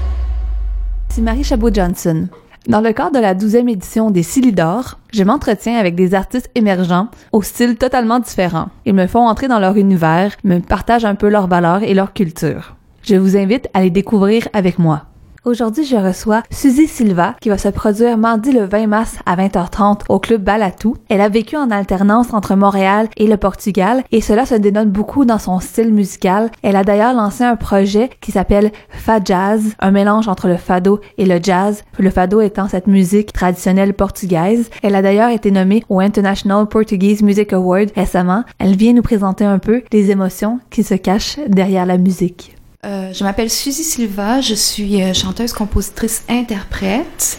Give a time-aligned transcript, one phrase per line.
[1.08, 2.28] C'est Marie Chabot-Johnson.
[2.68, 7.08] Dans le cadre de la 12e édition des Silidor, je m'entretiens avec des artistes émergents
[7.32, 8.68] au style totalement différent.
[8.86, 12.12] Ils me font entrer dans leur univers, me partagent un peu leurs valeurs et leur
[12.12, 12.76] culture.
[13.02, 15.06] Je vous invite à les découvrir avec moi.
[15.44, 20.02] Aujourd'hui, je reçois Suzy Silva qui va se produire mardi le 20 mars à 20h30
[20.08, 20.94] au club Balatou.
[21.08, 25.24] Elle a vécu en alternance entre Montréal et le Portugal et cela se dénote beaucoup
[25.24, 26.52] dans son style musical.
[26.62, 31.00] Elle a d'ailleurs lancé un projet qui s'appelle Fa Jazz, un mélange entre le fado
[31.18, 34.70] et le jazz, le fado étant cette musique traditionnelle portugaise.
[34.84, 38.44] Elle a d'ailleurs été nommée au International Portuguese Music Award récemment.
[38.60, 42.54] Elle vient nous présenter un peu les émotions qui se cachent derrière la musique.
[42.84, 47.38] Euh, je m'appelle Suzy Silva, je suis euh, chanteuse, compositrice, interprète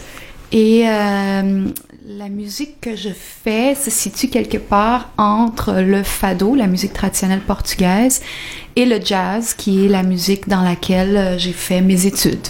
[0.52, 1.66] et euh,
[2.06, 7.42] la musique que je fais se situe quelque part entre le fado, la musique traditionnelle
[7.42, 8.22] portugaise,
[8.74, 12.48] et le jazz, qui est la musique dans laquelle j'ai fait mes études.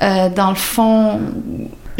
[0.00, 1.20] dans le fond,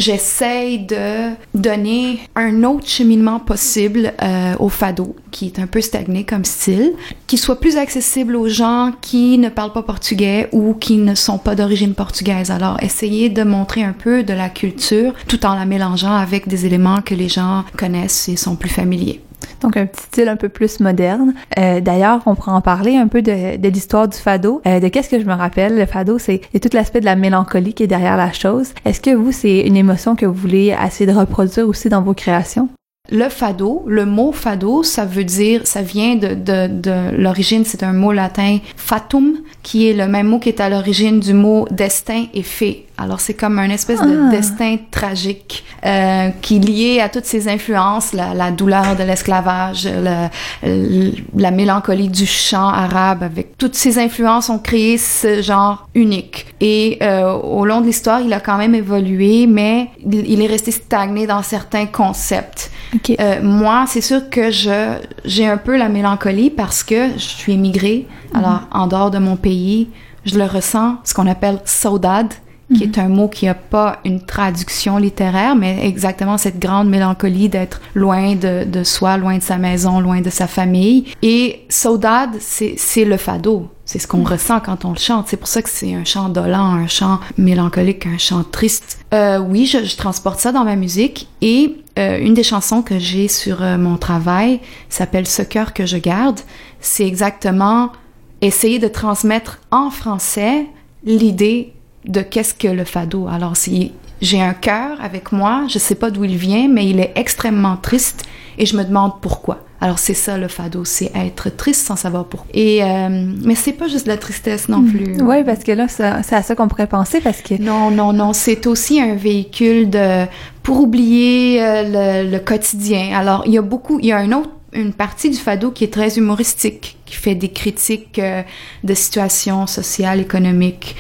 [0.03, 6.25] j'essaye de donner un autre cheminement possible euh, au fado, qui est un peu stagné
[6.25, 6.93] comme style,
[7.29, 11.39] qui soit plus accessible aux gens qui ne parlent pas portugais ou qui ne sont
[11.39, 12.51] pas d'origine portugaise.
[12.51, 16.67] Alors, essayer de montrer un peu de la culture tout en la mélangeant avec des
[16.67, 19.21] éléments que les gens connaissent et sont plus familiers.
[19.61, 21.35] Donc un petit style un peu plus moderne.
[21.59, 24.63] Euh, D'ailleurs, on pourra en parler un peu de, l'histoire du fado.
[24.67, 25.77] Euh, de qu'est-ce que je me rappelle?
[25.77, 28.73] Le fado, c'est tout l'aspect de la mélancolie qui est derrière la chose.
[28.85, 32.15] Est-ce que vous, c'est une émotion que vous voulez essayer de reproduire aussi dans vos
[32.15, 32.69] créations?
[33.11, 37.83] Le fado, le mot fado, ça veut dire, ça vient de, de, de l'origine, c'est
[37.83, 41.67] un mot latin fatum, qui est le même mot qui est à l'origine du mot
[41.71, 42.87] destin et fée.
[43.03, 44.31] Alors c'est comme un espèce de Ah.
[44.31, 49.89] destin tragique euh, qui est lié à toutes ces influences, la, la douleur de l'esclavage,
[49.89, 50.29] le-
[50.63, 56.47] le- la mélancolie du chant arabe, avec toutes ces influences ont créé ce genre unique.
[56.61, 60.47] Et euh, au long de l'histoire, il a quand même évolué, mais il, il est
[60.47, 62.71] resté stagné dans certains concepts.
[62.95, 63.17] Ok.
[63.19, 67.53] Euh, moi, c'est sûr que je j'ai un peu la mélancolie parce que je suis
[67.55, 68.07] émigrée.
[68.35, 69.89] Alors, en dehors de mon pays,
[70.25, 72.33] je le ressens, ce qu'on appelle saudade,
[72.77, 77.49] qui est un mot qui n'a pas une traduction littéraire, mais exactement cette grande mélancolie
[77.49, 81.05] d'être loin de, de soi, loin de sa maison, loin de sa famille.
[81.23, 83.69] Et saudade, c'est c'est le fado.
[83.85, 85.27] C'est ce qu'on ressent quand on le chante.
[85.29, 88.99] C'est pour ça que c'est un chant dolent, un chant mélancolique, un chant triste.
[89.13, 91.29] Euh, oui, je, je transporte ça dans ma musique.
[91.43, 95.85] Et euh, une des chansons que j'ai sur euh, mon travail s'appelle Ce cœur que
[95.85, 96.41] je garde.
[96.81, 97.93] C'est exactement
[98.41, 100.67] essayer de transmettre en français
[101.05, 101.75] l'idée
[102.05, 103.29] de qu'est-ce que le fado.
[103.29, 107.01] Alors, si j'ai un cœur avec moi, je sais pas d'où il vient, mais il
[107.01, 108.25] est extrêmement triste
[108.59, 109.65] et je me demande pourquoi.
[109.81, 112.49] Alors c'est ça le fado, c'est être triste sans savoir pourquoi.
[112.55, 113.09] Et euh,
[113.45, 115.21] mais c'est pas juste de la tristesse non plus.
[115.21, 118.33] Oui, parce que là, c'est à ça qu'on pourrait penser parce que Non, non, non,
[118.33, 120.27] c'est aussi un véhicule de
[120.63, 123.19] pour oublier euh, le, le quotidien.
[123.19, 125.85] Alors, il y a beaucoup, il y a un autre une partie du fado qui
[125.85, 128.43] est très humoristique, qui fait des critiques euh,
[128.85, 130.97] de situations sociales, économiques.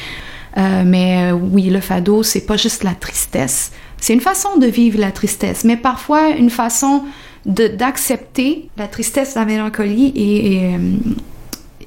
[0.58, 3.72] Euh, mais euh, oui, le fado, c'est pas juste la tristesse.
[3.98, 7.04] C'est une façon de vivre la tristesse, mais parfois une façon
[7.46, 10.78] d'accepter la tristesse, la mélancolie et, et, euh,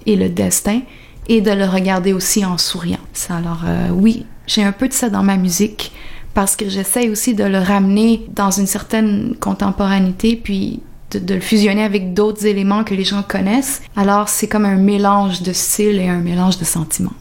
[0.05, 0.81] et le destin
[1.27, 2.99] et de le regarder aussi en souriant.
[3.29, 5.91] Alors euh, oui, j'ai un peu de ça dans ma musique
[6.33, 11.83] parce que j'essaie aussi de le ramener dans une certaine contemporanéité puis de le fusionner
[11.83, 13.81] avec d'autres éléments que les gens connaissent.
[13.95, 17.13] Alors c'est comme un mélange de style et un mélange de sentiments.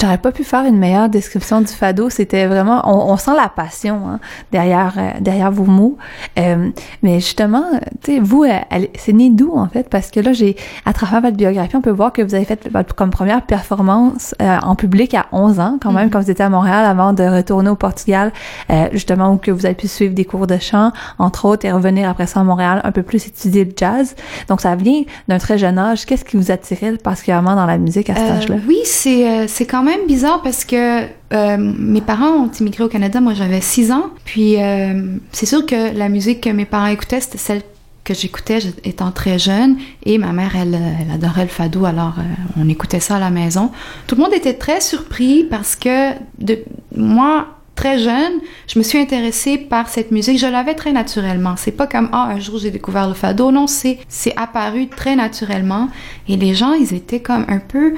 [0.00, 2.10] J'aurais pas pu faire une meilleure description du fado.
[2.10, 4.18] C'était vraiment, on, on sent la passion hein,
[4.52, 5.96] derrière euh, derrière vos mots.
[6.38, 6.70] Euh,
[7.02, 7.64] mais justement,
[8.02, 8.58] tu sais, vous, euh,
[8.98, 9.88] c'est né d'où en fait?
[9.88, 12.68] Parce que là, j'ai à travers votre biographie, on peut voir que vous avez fait
[12.72, 16.10] votre comme première performance euh, en public à 11 ans, quand même, Mhm.
[16.10, 18.32] quand vous étiez à Montréal, avant de retourner au Portugal,
[18.70, 21.72] euh, justement où que vous avez pu suivre des cours de chant, entre autres, et
[21.72, 24.14] revenir après ça à Montréal, un peu plus étudier le jazz.
[24.48, 26.06] Donc, ça vient d'un très jeune âge.
[26.06, 28.56] Qu'est-ce qui vous attirait particulièrement dans la musique à cet Euh, âge-là?
[28.68, 31.02] oui, c'est euh, c'est quand même bizarre parce que
[31.32, 34.10] euh, mes parents ont immigré au Canada, moi j'avais 6 ans.
[34.24, 37.62] Puis euh, c'est sûr que la musique que mes parents écoutaient, c'était celle
[38.04, 39.76] que j'écoutais étant très jeune.
[40.04, 42.22] Et ma mère, elle, elle adorait le fado, alors euh,
[42.60, 43.70] on écoutait ça à la maison.
[44.06, 46.12] Tout le monde était très surpris parce que
[46.94, 48.34] moi, très jeune,
[48.66, 50.38] je me suis intéressée par cette musique.
[50.38, 51.54] Je l'avais très naturellement.
[51.56, 53.50] C'est pas comme ah un jour j'ai découvert le fado.
[53.50, 55.88] Non, c'est c'est apparu très naturellement.
[56.28, 57.94] Et les gens, ils étaient comme un peu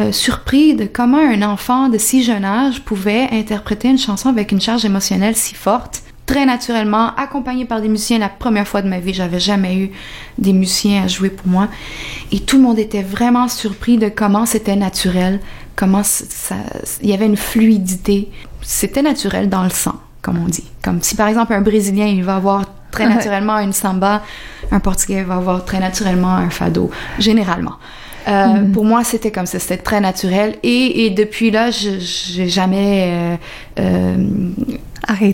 [0.00, 4.50] euh, surpris de comment un enfant de si jeune âge pouvait interpréter une chanson avec
[4.50, 8.18] une charge émotionnelle si forte très naturellement, accompagné par des musiciens.
[8.18, 9.90] La première fois de ma vie, j'avais jamais eu
[10.38, 11.66] des musiciens à jouer pour moi.
[12.30, 15.40] Et tout le monde était vraiment surpris de comment c'était naturel,
[15.74, 16.54] comment ça,
[17.02, 18.30] il y avait une fluidité.
[18.62, 20.70] C'était naturel dans le sang, comme on dit.
[20.84, 24.22] Comme si par exemple un Brésilien, il va avoir très naturellement une samba,
[24.70, 27.74] un Portugais va avoir très naturellement un fado, généralement.
[28.28, 28.72] Euh, Mhm.
[28.72, 30.56] Pour moi, c'était comme ça, c'était très naturel.
[30.62, 33.36] Et, et depuis là, je j'ai jamais
[33.78, 34.16] euh, euh,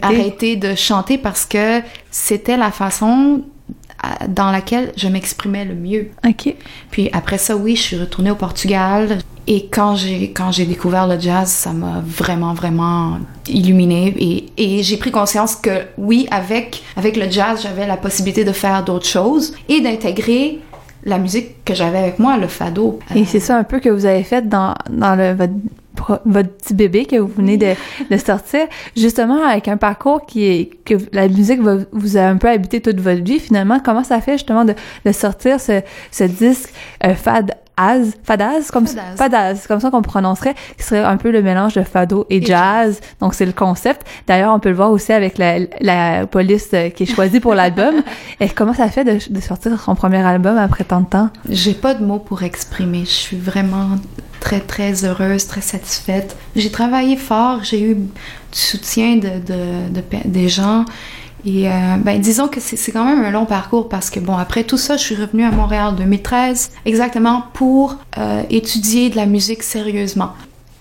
[0.03, 1.81] arrêté de chanter parce que
[2.11, 3.43] c'était la façon
[4.29, 6.11] dans laquelle je m'exprimais le mieux.
[6.27, 6.55] OK.
[6.91, 9.19] Puis après ça, oui, je suis retournée au Portugal.
[9.49, 13.19] Et quand j'ai quand j'ai découvert le jazz, ça m'a vraiment vraiment
[13.49, 18.45] illuminée et, et j'ai pris conscience que oui, avec avec le jazz, j'avais la possibilité
[18.45, 20.59] de faire d'autres choses et d'intégrer
[21.07, 22.99] la musique que j'avais avec moi, le fado.
[23.15, 26.75] Et c'est ça un peu que vous avez fait dans, dans le, votre, votre petit
[26.75, 27.75] bébé que vous venez de,
[28.11, 28.67] de sortir,
[28.97, 32.81] justement avec un parcours qui est que la musique va, vous a un peu habité
[32.83, 33.39] toute votre vie.
[33.39, 34.75] Finalement, comment ça fait justement de,
[35.05, 35.81] de sortir ce,
[36.11, 36.75] ce disque
[37.05, 39.17] euh, fad Az, fadaz, comme ça, Fadaz.
[39.17, 42.47] fadaz, comme ça qu'on prononcerait, qui serait un peu le mélange de fado et, Et
[42.47, 43.01] jazz.
[43.21, 44.07] Donc c'est le concept.
[44.27, 47.55] D'ailleurs, on peut le voir aussi avec la, la police euh, qui est choisie pour
[47.55, 47.97] l'album.
[48.41, 51.29] Et comment ça fait de, de sortir son premier album après tant de temps?
[51.49, 53.01] J'ai pas de mots pour exprimer.
[53.05, 53.91] Je suis vraiment
[54.41, 56.37] très, très heureuse, très satisfaite.
[56.55, 58.09] J'ai travaillé fort, j'ai eu du
[58.53, 60.85] soutien de, de, de des gens.
[61.47, 64.65] Et euh, ben, disons que c'est quand même un long parcours parce que, bon, après
[64.65, 69.27] tout ça, je suis revenue à Montréal en 2013, exactement pour euh, étudier de la
[69.27, 70.33] musique sérieusement.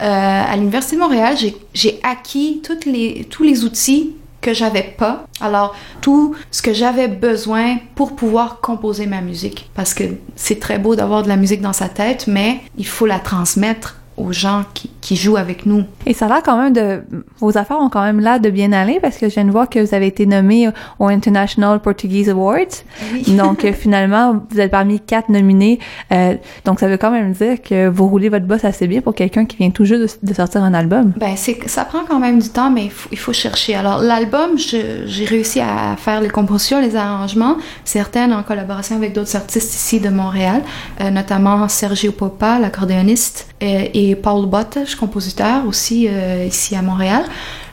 [0.01, 1.35] Euh, à l'Université de Montréal,
[1.73, 5.25] j'ai acquis toutes les, tous les outils que j'avais pas.
[5.39, 9.69] Alors, tout ce que j'avais besoin pour pouvoir composer ma musique.
[9.75, 10.03] Parce que
[10.35, 13.97] c'est très beau d'avoir de la musique dans sa tête, mais il faut la transmettre
[14.17, 15.83] aux gens qui, qui jouent avec nous.
[16.05, 17.03] Et ça a l'air quand même de...
[17.39, 19.69] Vos affaires ont quand même l'air de bien aller parce que je viens de voir
[19.69, 20.69] que vous avez été nommé
[20.99, 22.83] au International Portuguese Awards.
[23.27, 25.79] Donc, euh, finalement, vous êtes parmi quatre nominés.
[26.11, 29.13] Euh, donc, ça veut quand même dire que vous roulez votre boss assez bien pour
[29.15, 31.13] quelqu'un qui vient tout juste de, de sortir un album.
[31.17, 33.75] Ben, c'est, ça prend quand même du temps, mais il faut, il faut chercher.
[33.75, 39.35] Alors, l'album, j'ai réussi à faire les compositions, les arrangements, certaines en collaboration avec d'autres
[39.35, 40.61] artistes ici de Montréal,
[41.01, 47.23] euh, notamment Sergio Popa, l'accordéoniste, et Paul Bottes, compositeur aussi euh, ici à Montréal.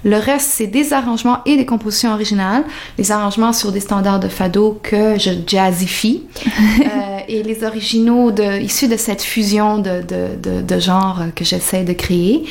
[0.05, 2.65] Le reste, c'est des arrangements et des compositions originales,
[2.97, 8.61] les arrangements sur des standards de fado que je jazzifie, euh, et les originaux de,
[8.61, 12.45] issus de cette fusion de, de, de, de genres que j'essaie de créer.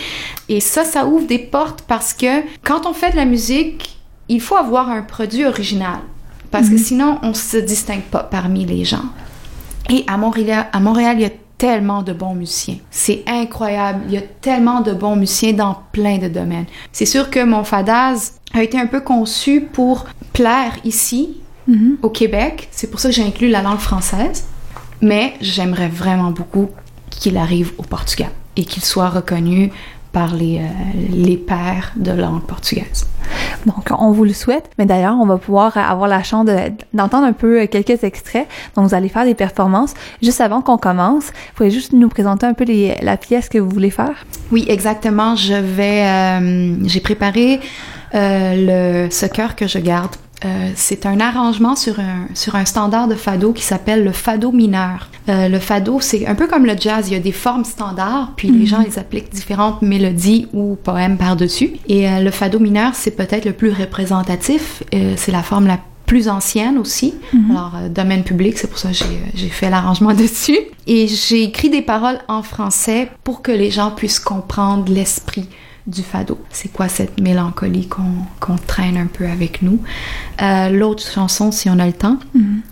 [0.48, 3.98] Et ça, ça ouvre des portes parce que quand on fait de la musique,
[4.30, 6.00] il faut avoir un produit original.
[6.51, 9.06] Parce que sinon, on se distingue pas parmi les gens.
[9.89, 11.31] Et à Montréal, à Montréal, il y a
[11.62, 12.78] tellement de bons musiciens.
[12.90, 14.02] C'est incroyable.
[14.08, 16.66] Il y a tellement de bons musiciens dans plein de domaines.
[16.92, 21.38] C'est sûr que mon fadaz a été un peu conçu pour plaire ici,
[21.68, 21.98] Mhm.
[22.02, 22.68] au Québec.
[22.72, 24.46] C'est pour ça que j'ai inclus la langue française.
[25.02, 26.69] Mais j'aimerais vraiment beaucoup
[27.12, 29.72] qu'il arrive au Portugal et qu'il soit reconnu
[30.12, 30.62] par les, euh,
[31.10, 33.08] les pairs de langue portugaise.
[33.66, 34.69] Donc, on vous le souhaite.
[34.78, 38.48] Mais d'ailleurs, on va pouvoir avoir la chance de- d'entendre un peu euh, quelques extraits.
[38.75, 39.94] Donc, vous allez faire des performances.
[40.22, 43.58] Juste avant qu'on commence, vous pouvez juste nous présenter un peu les- la pièce que
[43.58, 44.25] vous voulez faire?
[44.52, 45.36] Oui, exactement.
[45.36, 46.06] Je vais.
[46.06, 47.60] euh, J'ai préparé
[48.13, 50.12] euh, le ce cœur que je garde.
[50.43, 54.51] Euh, c'est un arrangement sur un, sur un standard de fado qui s'appelle le fado
[54.51, 55.09] mineur.
[55.29, 58.33] Euh, le fado, c'est un peu comme le jazz, il y a des formes standards,
[58.36, 61.74] puis les gens ils appliquent différentes mélodies ou poèmes par-dessus.
[61.88, 65.79] Et euh, le fado mineur, c'est peut-être le plus représentatif, Euh, c'est la forme la
[66.12, 67.13] plus ancienne aussi.
[67.50, 68.95] Alors, euh, domaine public, c'est pour ça que
[69.33, 70.57] j'ai fait l'arrangement dessus.
[70.86, 75.48] Et j'ai écrit des paroles en français pour que les gens puissent comprendre l'esprit
[75.88, 76.39] du fado.
[76.50, 79.79] C'est quoi cette mélancolie qu'on, traîne un peu avec nous?
[80.41, 82.17] Euh, l'autre chanson, si on a le temps,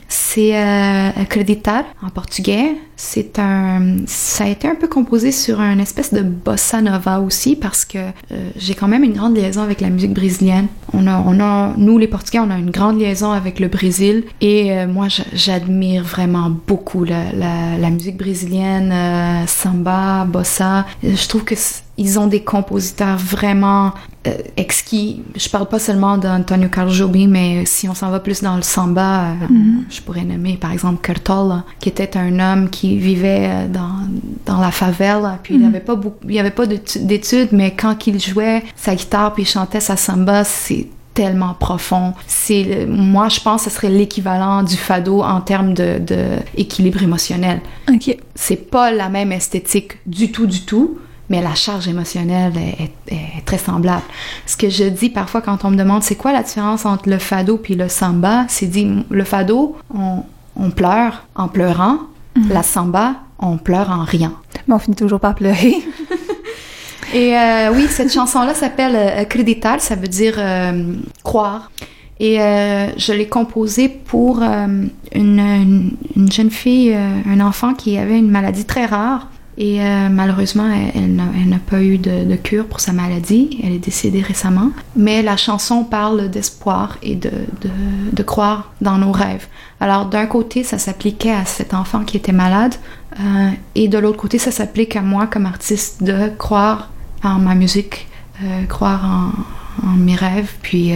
[0.10, 2.76] c'est euh, Acreditar en portugais.
[2.96, 7.56] C'est un, ça a été un peu composé sur un espèce de bossa nova aussi
[7.56, 10.68] parce que euh, j'ai quand même une grande liaison avec la musique brésilienne.
[10.94, 14.26] On a, on a, nous les Portugais, on a une grande liaison avec le Brésil
[14.42, 18.94] et euh, moi j'admire vraiment beaucoup la, la, la musique brésilienne,
[19.48, 20.86] samba, bossa.
[21.04, 21.56] Je trouve que
[22.00, 23.92] ils ont des compositeurs vraiment
[24.26, 25.22] euh, exquis.
[25.36, 28.62] Je parle pas seulement d'Antonio Carlos Jobim, mais si on s'en va plus dans le
[28.62, 29.34] samba, euh,
[29.90, 33.92] je pourrais nommer par exemple Cartola, qui était un homme qui vivait euh, dans,
[34.46, 37.76] dans la favela, puis il avait pas beaucoup, il y avait pas d'étu- d'études, mais
[37.76, 42.14] quand il jouait sa guitare puis il chantait sa samba, c'est tellement profond.
[42.28, 46.18] C'est, moi, je pense que ce serait l'équivalent du fado en termes de, de
[46.56, 47.60] équilibre émotionnel
[47.92, 48.16] OK.
[48.36, 50.98] c'est pas la même esthétique du tout, du tout,
[51.30, 54.04] mais la charge émotionnelle est, est- est très semblable.
[54.46, 57.18] Ce que je dis parfois quand on me demande c'est quoi la différence entre le
[57.20, 60.24] fado puis le samba, c'est dit le fado, on,
[60.56, 61.98] on pleure en pleurant,
[62.50, 64.34] la samba, on pleure en riant.
[64.68, 65.76] Mais on finit toujours par pleurer.
[67.14, 70.94] Et euh, oui, cette chanson-là s'appelle euh, Acreditar, ça veut dire euh,
[71.24, 71.72] croire.
[72.20, 74.68] Et euh, je l'ai composée pour euh,
[75.16, 79.28] une, une- une jeune fille, euh, un enfant qui avait une maladie très rare.
[79.60, 83.60] Et euh, malheureusement, elle, n'a pas eu de, cure pour sa maladie.
[83.62, 84.72] Elle est décédée récemment.
[84.96, 89.48] Mais la chanson parle d'espoir et de, croire dans nos rêves.
[89.82, 92.76] Alors d'un côté, ça s'appliquait à cet enfant qui était malade.
[93.20, 96.90] euh, et de l'autre côté, ça s'applique à moi comme artiste de croire
[97.24, 98.08] en ma musique,
[98.44, 99.34] euh, croire
[99.84, 100.92] en, mes rêves, puis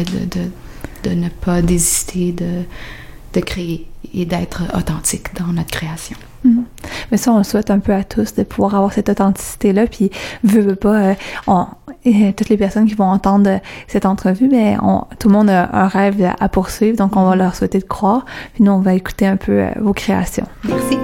[1.04, 2.64] de, ne pas désister de,
[3.34, 6.18] de créer et d'être authentique dans notre création.
[7.12, 9.88] Mais ça, on le souhaite un peu à tous de pouvoir avoir cette authenticité-là.
[9.88, 10.12] Puis,
[10.44, 11.14] veux, veux pas, euh,
[11.48, 11.66] on-
[12.36, 15.70] toutes les personnes qui vont entendre euh, cette entrevue, mais on- tout le monde a
[15.74, 18.26] un rêve à poursuivre, donc on va leur souhaiter de croire.
[18.54, 20.46] Puis nous, on va écouter un peu euh, vos créations.
[20.68, 20.98] Merci.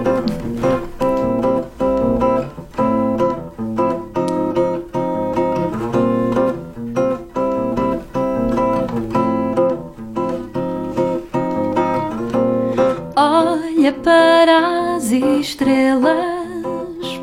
[16.00, 17.22] Estrelas,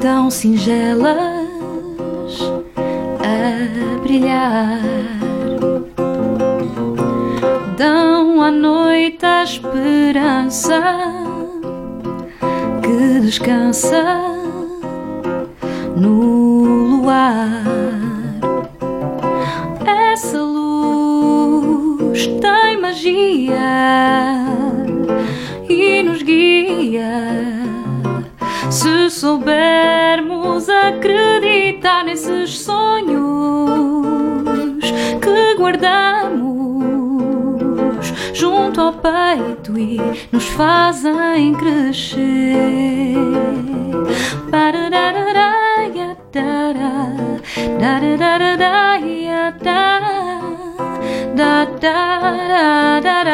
[0.00, 1.16] tão singelas
[3.20, 4.80] a brilhar.
[7.76, 10.82] Dão à noite a esperança
[12.82, 14.02] que descansa
[15.96, 17.62] no luar.
[19.86, 23.77] Essa luz tem magia
[29.18, 34.06] soubermos acreditar nesses sonhos
[35.20, 36.46] que guardamos
[38.32, 43.16] junto ao peito e nos fazem crescer.
[44.50, 44.70] Da,
[51.64, 53.24] da, da, da,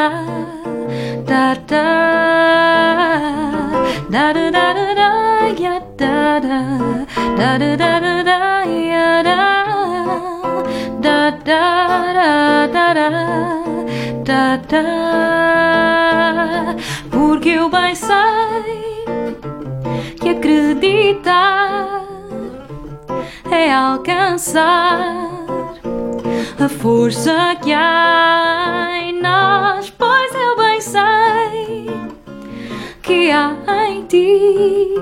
[1.26, 3.23] da, da,
[4.10, 5.10] da da da da da
[5.58, 6.58] ya da da
[7.36, 9.40] da da da da da ya da
[11.00, 13.10] da da da da
[14.24, 14.84] da da
[17.10, 19.04] porque eu bem sei
[20.20, 22.04] que acreditar
[23.50, 25.14] é alcançar
[26.58, 31.43] a força que há em nós, pois eu bem sei
[33.04, 33.54] que há
[33.86, 34.94] em ti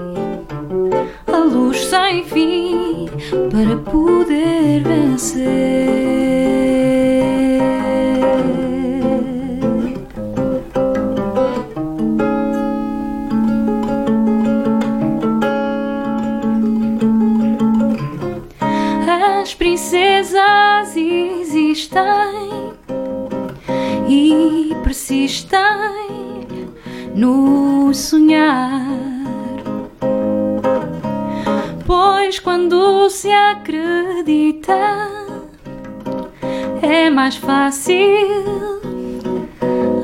[1.33, 3.09] a luz sem fim
[3.49, 6.03] para poder vencer.
[19.41, 22.03] As princesas existem
[24.09, 25.61] e persistem
[27.15, 28.83] no sonhar.
[31.87, 34.79] Pois quando se acredita,
[36.81, 38.01] é mais fácil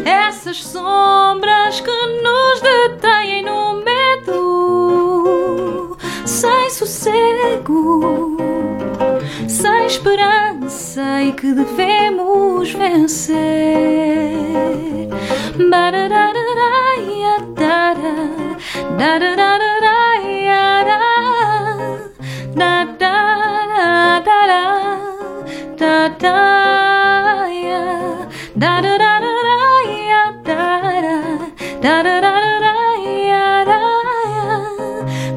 [0.05, 1.04] essas sombras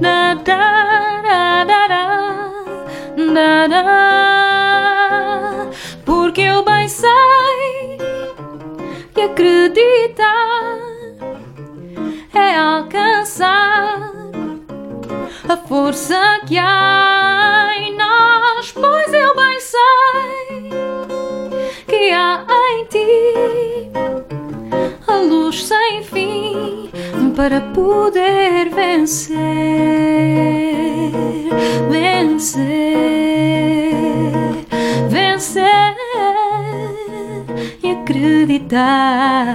[0.00, 1.86] da, da, da, da,
[3.34, 3.78] da, da.
[6.04, 7.98] Porque eu bem sei
[9.14, 10.78] que acreditar
[12.34, 14.10] é alcançar
[15.48, 17.07] a força que há
[27.48, 29.38] para poder vencer,
[31.88, 32.66] vencer,
[35.08, 35.96] vencer
[37.82, 39.46] e acreditar.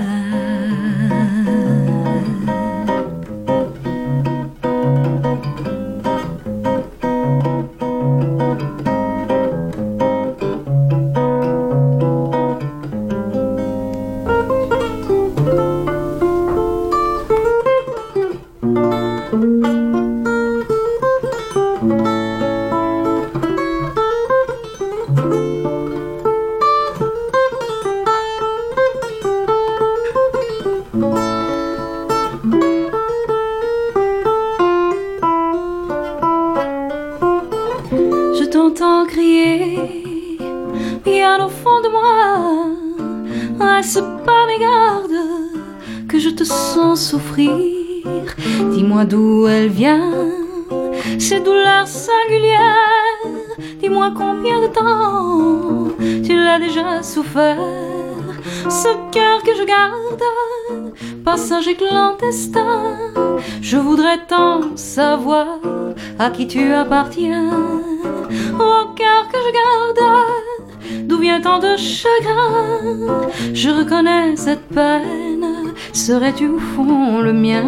[48.72, 50.13] Dis-moi d'où elle vient,
[51.20, 53.24] ces douleurs singulières.
[53.79, 55.89] Dis-moi combien de temps
[56.25, 57.60] tu l'as déjà souffert.
[58.67, 60.24] Ce cœur que je garde,
[61.24, 62.98] passager clandestin.
[63.62, 65.60] Je voudrais tant savoir
[66.17, 67.51] à qui tu appartiens.
[68.55, 75.23] Au cœur que je garde, d'où vient tant de chagrin Je reconnais cette peine,
[75.93, 77.63] serais-tu au fond le mien?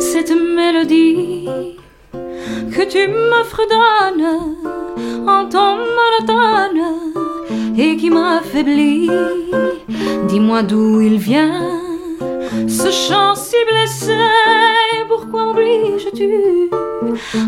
[0.00, 1.76] Cette mélodie
[2.72, 4.56] que tu me fredonnes
[5.26, 6.82] en ton monotone
[7.78, 9.10] et qui m'affaiblit.
[10.28, 11.70] Dis-moi d'où il vient,
[12.68, 14.16] ce chant si blessé.
[15.08, 16.70] Pourquoi oblige-tu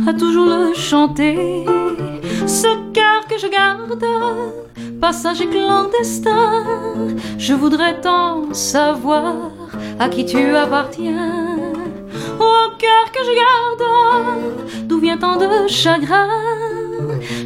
[0.07, 1.65] à toujours le chanter?
[2.47, 4.05] Ce cœur que je garde,
[5.01, 6.65] passager clandestin.
[7.39, 9.35] Je voudrais tant savoir
[9.99, 11.57] à qui tu appartiens.
[12.39, 16.29] Au cœur que je garde, d'où vient tant de chagrin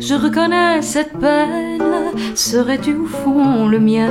[0.01, 1.83] Je reconnais cette peine,
[2.35, 4.11] serais-tu au fond le mien?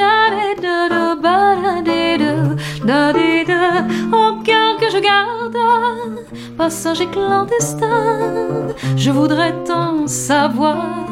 [6.61, 11.07] passager clandestin, je voudrais tant savoir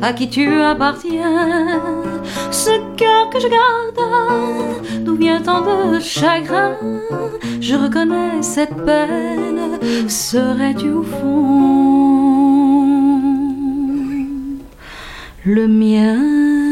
[0.00, 1.82] à qui tu appartiens.
[2.50, 6.76] Ce cœur que je garde, d'où vient tant de chagrin
[7.60, 11.34] Je reconnais cette peine, serais-tu au fond
[15.44, 16.63] le mien?